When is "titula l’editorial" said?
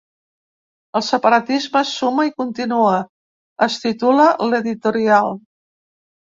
3.87-5.41